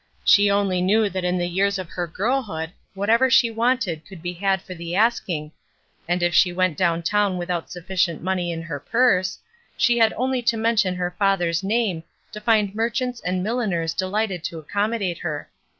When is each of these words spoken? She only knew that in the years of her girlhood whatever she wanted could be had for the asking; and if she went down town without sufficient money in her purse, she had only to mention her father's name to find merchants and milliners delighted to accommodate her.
She 0.25 0.49
only 0.49 0.81
knew 0.81 1.11
that 1.11 1.23
in 1.23 1.37
the 1.37 1.45
years 1.45 1.77
of 1.77 1.89
her 1.89 2.07
girlhood 2.07 2.71
whatever 2.95 3.29
she 3.29 3.51
wanted 3.51 4.03
could 4.03 4.23
be 4.23 4.33
had 4.33 4.59
for 4.59 4.73
the 4.73 4.95
asking; 4.95 5.51
and 6.07 6.23
if 6.23 6.33
she 6.33 6.51
went 6.51 6.75
down 6.75 7.03
town 7.03 7.37
without 7.37 7.69
sufficient 7.69 8.23
money 8.23 8.51
in 8.51 8.63
her 8.63 8.79
purse, 8.79 9.37
she 9.77 9.99
had 9.99 10.11
only 10.13 10.41
to 10.41 10.57
mention 10.57 10.95
her 10.95 11.13
father's 11.19 11.61
name 11.61 12.01
to 12.31 12.41
find 12.41 12.73
merchants 12.73 13.19
and 13.19 13.43
milliners 13.43 13.93
delighted 13.93 14.43
to 14.45 14.57
accommodate 14.57 15.19
her. 15.19 15.47